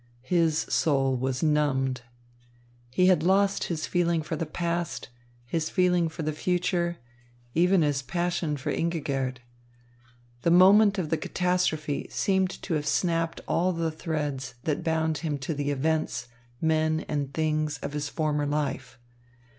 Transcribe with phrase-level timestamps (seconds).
[0.25, 2.01] His soul was numbed.
[2.89, 5.09] He had lost his feeling for the past,
[5.45, 6.97] his feeling for the future,
[7.53, 9.41] even his passion for Ingigerd.
[10.41, 15.37] The moment of the catastrophe seemed to have snapped all the threads that bound him
[15.37, 16.27] to the events,
[16.59, 18.97] men, and things of his former life.